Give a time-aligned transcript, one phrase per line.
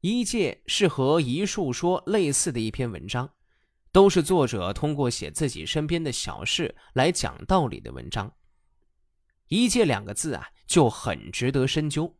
[0.00, 3.32] 一介是和一术说类似的一篇文章，
[3.90, 8.32] 都是作者通过写自己身边的小事来讲道理的文章。
[9.48, 12.16] 一介两个字啊，就很值得深究。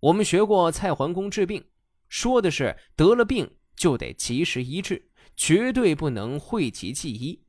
[0.00, 1.64] 我们学过蔡桓公治病，
[2.08, 7.44] 说的是得了病就得及时医治，绝对不能讳疾忌医。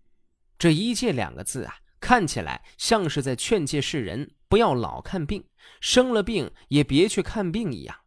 [0.59, 5.43] 这一介两个字啊，看起来像是在劝诫世人不要老看病，
[5.81, 7.97] 生了病也别去看病一样。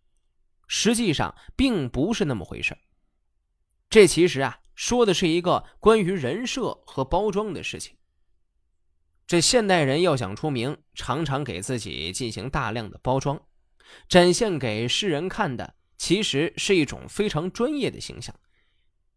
[0.68, 2.78] 实际上并不是那么回事
[3.90, 7.96] 这其实啊，说的是一个关于人设和包装的事情。
[9.26, 13.40] 这现代人要想出名，常常给自己进行大量的包装，
[14.08, 18.34] 展现给世人看的，其实是一种非常专业的形象。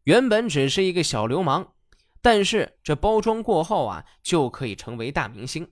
[0.03, 1.73] 原本只是一个小流氓，
[2.21, 5.69] 但是这包装过后啊，就可以成为大明星。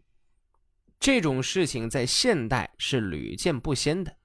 [0.99, 4.18] 这种事情在现代是屡见不鲜的。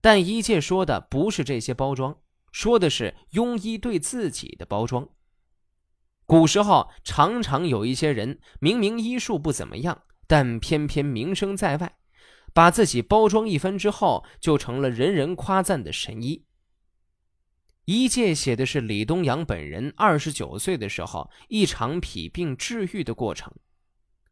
[0.00, 2.18] 但一介说的不是这些包装，
[2.52, 5.08] 说的是庸医对自己的包装。
[6.24, 11.98] 古时候常常有一些人明明医术不怎么样，但偏偏名声在外，
[12.54, 16.44] 把自己包装一番之后，就成了人人夸赞的神医。
[17.84, 23.52] 一介写的是李东阳本人二十九岁的时候一场脾病治愈的过程，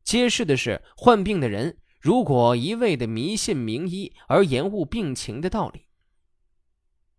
[0.04, 1.78] 揭示的是患病的人。
[2.00, 5.86] 如果一味的迷信名医而延误病情的道理，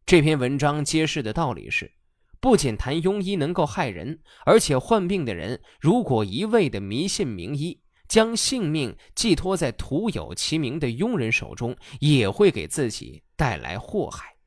[0.06, 1.92] 这篇文章揭示的道理是：
[2.40, 14.38] 不仅谈庸医能够害人，而且患病的人如果一味的迷信名医，将性命寄托在徒有其名的庸人手中，也会给自己带来祸害。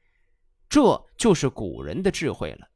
[0.68, 2.70] 这就是古人的智慧了，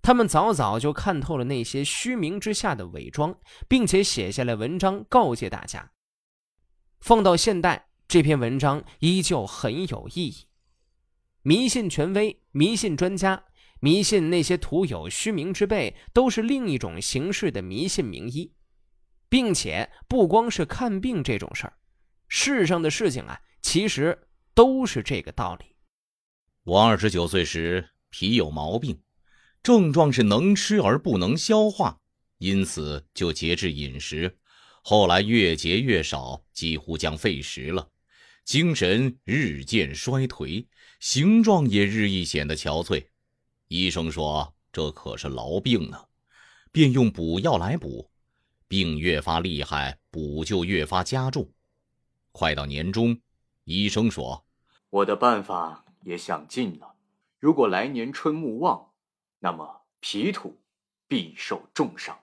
[0.00, 3.36] 他们早早就看透了那些虚名之下的伪装，
[3.68, 5.90] 并且写下来文章告诫大家。
[7.00, 10.46] 放到现代，这篇文章依旧很有意义。
[11.42, 13.44] 迷信权威、迷信专家、
[13.80, 18.52] 迷信那些徒有虚名之辈，都是另一种形式的迷信名医，
[19.28, 21.74] 并且不光是看病这种事儿，
[22.26, 25.76] 世上的事情啊，其实都是这个道理。
[26.64, 29.00] 我二十九岁时脾有毛病，
[29.62, 32.00] 症状是能吃而不能消化，
[32.38, 34.38] 因此就节制饮食。
[34.88, 37.90] 后来越节越少，几乎将废食了，
[38.44, 40.64] 精神日渐衰颓，
[41.00, 43.04] 形状也日益显得憔悴。
[43.66, 46.06] 医生说这可是痨病呢，
[46.70, 48.08] 便用补药来补，
[48.68, 51.50] 病越发厉害，补就越发加重。
[52.30, 53.20] 快到年终，
[53.64, 54.46] 医生说
[54.90, 56.94] ：“我的办法也想尽了，
[57.40, 58.92] 如果来年春木旺，
[59.40, 60.60] 那么脾土
[61.08, 62.16] 必受重伤。”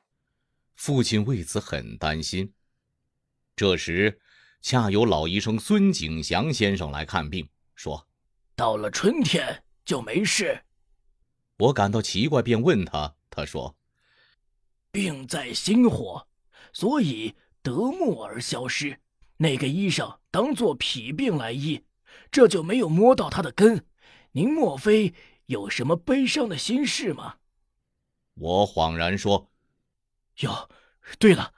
[0.76, 2.54] 父亲为此很担心。
[3.56, 4.20] 这时，
[4.62, 8.08] 恰有老医生孙景祥先生来看病，说
[8.56, 10.64] ：“到了春天就没事。”
[11.58, 13.16] 我感到奇怪，便问他。
[13.30, 13.76] 他说
[14.92, 16.28] ：“病在心火，
[16.74, 19.00] 所以得木而消失。
[19.38, 21.84] 那个医生当做脾病来医，
[22.32, 23.86] 这就没有摸到他的根。
[24.32, 25.14] 您莫非
[25.46, 27.36] 有什么悲伤的心事吗？”
[28.36, 29.52] 我恍然说
[30.40, 30.70] ：“哟，
[31.20, 31.54] 对了。”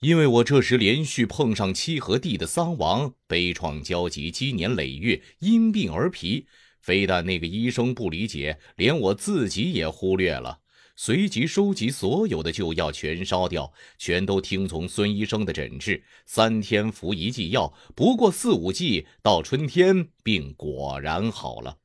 [0.00, 6.46] 因为我这时连续碰上七和弟的丧亡，悲怆交集，积年累月，因病而疲。
[6.80, 10.60] 非但那个医生不理解，连我自己也忽略了。
[10.94, 16.04] 随即收集所有的旧药，全烧掉，全都听从孙医生的诊治。
[16.24, 21.78] 三天服一剂药，不过四五剂，到春天病果然好了。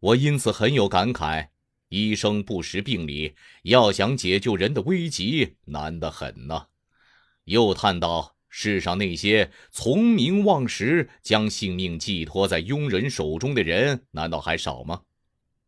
[0.00, 1.49] 我因此很有感慨：
[1.90, 3.34] 医生不识病理，
[3.64, 6.68] 要想解救人的危急，难得很呢。
[7.46, 15.02] 又叹道：“世上那些从名望实，将性命寄托在庸人手中的人，难道还少吗？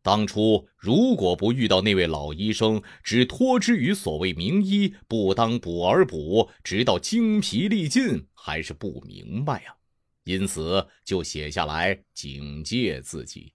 [0.01, 9.75] 当初如果不遇到那位老医生，只托之于所谓名医，不当补而补，直到精疲力尽，还是不明白呀。
[10.23, 13.53] 因此就写下来警戒自己。”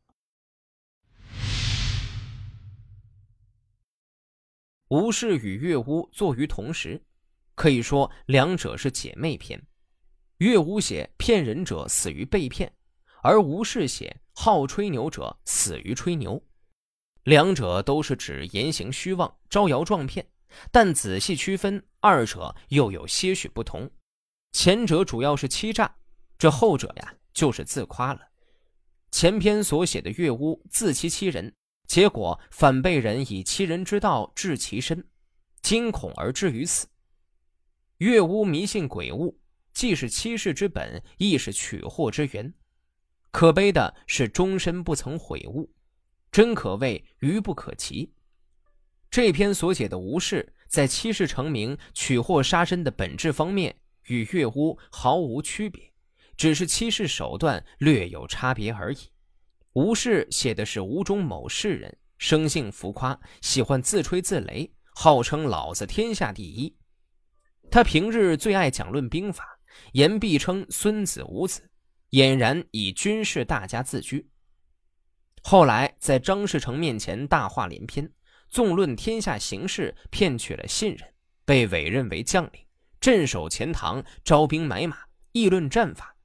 [4.89, 7.01] 吴氏与月屋坐于同时。
[7.55, 9.61] 可以说，两者是姐妹篇。
[10.37, 12.71] 岳无写骗人者死于被骗，
[13.23, 16.41] 而吴氏写好吹牛者死于吹牛。
[17.23, 20.25] 两者都是指言行虚妄、招摇撞骗，
[20.71, 23.89] 但仔细区分，二者又有些许不同。
[24.51, 25.97] 前者主要是欺诈，
[26.37, 28.21] 这后者呀就是自夸了。
[29.09, 31.53] 前篇所写的岳屋自欺欺人，
[31.87, 35.07] 结果反被人以欺人之道治其身，
[35.61, 36.87] 惊恐而至于死。
[37.99, 39.39] 月巫迷信鬼物，
[39.73, 42.53] 既是欺世之本，亦是取祸之源。
[43.31, 45.73] 可悲的是终身不曾悔悟，
[46.31, 48.13] 真可谓愚不可及。
[49.09, 55.93] 这篇所写的吴氏在欺世成名、取货杀身的本质方面与越巫毫无区别，
[56.35, 58.97] 只是欺世手段略有差别而已。
[59.77, 66.75] 吴氏写的是吴中某士人，生性浮夸，喜欢自吹自擂，号称老子天下第一。
[67.69, 69.59] 他平日最爱讲论兵法，
[69.91, 71.69] 言必称孙子吴子，
[72.09, 74.27] 俨然以军事大家自居。
[75.43, 78.11] 后来在张士诚面前大话连篇。
[78.49, 81.07] 纵论天下形势，骗取了信任，
[81.45, 82.65] 被委任为将领，
[82.99, 84.97] 镇守钱塘，招兵买马，
[85.33, 86.16] 议论战法。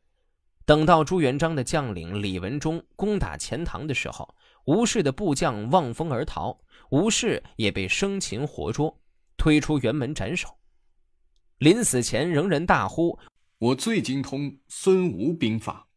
[0.64, 4.34] 等到朱元璋的将领李文忠攻打钱塘的时候，
[4.66, 6.56] 吴氏的部将望风而逃，
[6.90, 9.00] 吴氏也被生擒活捉，
[9.36, 10.48] 推出辕门斩首。
[11.58, 13.18] 临死前仍然大呼
[13.58, 15.88] ：“我最精通孙吴兵法。”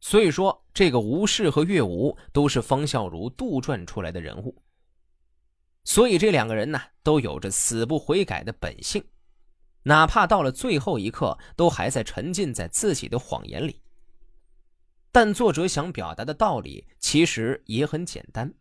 [0.00, 4.60] 所以说，这个吴氏和岳吴都是方孝孺杜撰出来的人物。
[5.84, 9.04] 所以这两个人呢，都有着死不悔改的本性，
[9.84, 13.82] 哪怕到了最后一刻，都还在沉浸在自己的谎言里。
[15.10, 18.54] 但作者想表达的道理其实也很简单：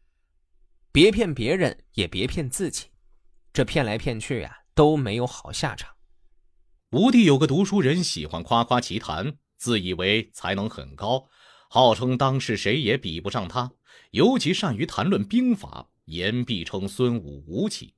[0.91, 2.87] 别骗别人，也别骗自己。
[3.53, 5.95] 这骗来骗去呀，都没有好下场。
[6.91, 11.27] 吴地有个读书人，喜欢夸夸其谈，自以为才能很高，
[11.69, 13.71] 号称当世谁也比不上他，
[14.11, 15.87] 尤其善于谈论兵法。
[16.05, 17.93] 言必称孙武吴起。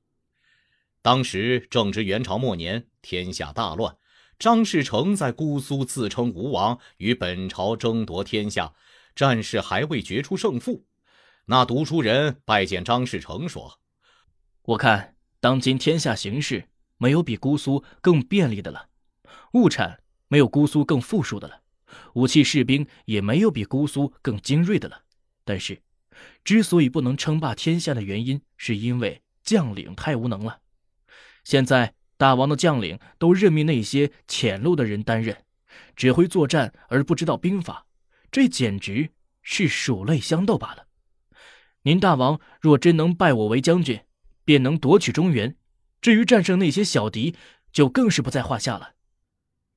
[1.03, 3.97] 当时正值元朝末年，天下大乱。
[4.39, 8.73] 张士诚在姑苏自称吴王，与本朝争夺天下，
[9.13, 10.85] 战事还未决出胜负。
[11.47, 13.81] 那读书人拜见张士诚，说
[14.63, 18.87] ：“我看当今天下形势，没有比姑苏更便利的了；
[19.55, 21.57] 物产没有姑苏更富庶的了；
[22.13, 25.03] 武器士兵也没有比姑苏更精锐的了。
[25.43, 25.81] 但是。”
[26.45, 30.59] 之所以不能称霸天下的原因，是因为将领太无能了。
[31.43, 35.37] 现在大王的将领都任命那些浅陋的人担任，
[35.95, 37.85] 只会作战而不知道兵法，
[38.31, 39.09] 这简直
[39.41, 40.87] 是鼠类相斗罢了。
[41.83, 43.99] 您大王若真能拜我为将军，
[44.45, 45.55] 便能夺取中原；
[46.01, 47.35] 至于战胜那些小敌，
[47.73, 48.93] 就更是不在话下了。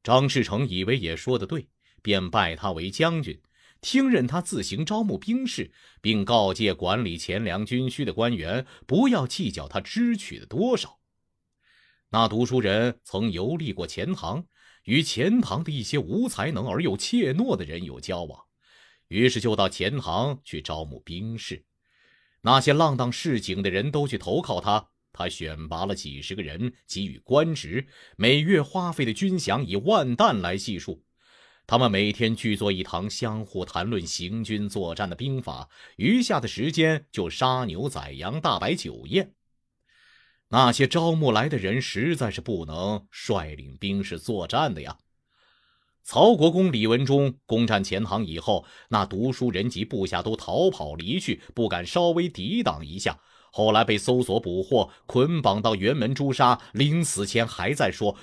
[0.04, 1.68] 张士诚以为也说得对，
[2.00, 3.40] 便拜他为将军。
[3.80, 5.70] 听任他自行招募兵士，
[6.00, 10.98] 并告诫管理钱粮军需的官员不要计较他支取的多少。
[12.10, 14.46] 那读书人曾游历过钱塘，
[14.84, 18.40] 与钱塘的一些无才能而又怯懦的人有交往，
[19.08, 21.64] 于是就到钱塘去招募兵士。
[22.42, 31.02] 那些浪荡市井的人都去投靠他，他选拔了几十个人，给予官职，每月花费的军饷以万担来计数。
[31.66, 39.34] 他们每天聚坐一堂，相互谈论行军作战的兵法，余下的时间就杀牛宰羊、大摆酒宴。
[40.48, 44.98] 那些招募来的人实在是不能率领兵士作战的呀。
[46.02, 53.18] 曹国公李文忠攻占钱塘以后，那读书人及部下都逃跑离去，不敢稍微抵挡一下。
[53.50, 56.60] 后来被搜索捕获，捆绑到辕门诛杀。
[56.72, 58.16] 临死前还在说：“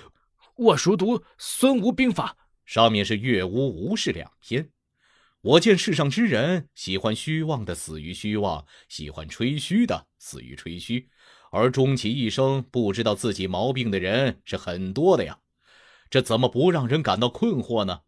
[0.55, 4.69] 我熟读孙吴兵法。”上面是岳屋吴氏两篇。
[5.41, 11.09] 我见世上之人，喜欢虚妄的死于虚妄，喜欢吹嘘的死于吹嘘，
[11.53, 15.37] 而终其一生不知道自己毛病的人是很多的呀。
[16.09, 18.01] 这怎么不让人感到困惑呢？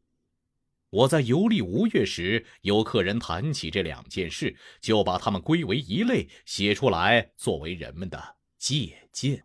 [0.90, 9.44] 我在游历吴越时，有客人谈起这两件事，就把它们归为一类，写出来作为人们的借鉴。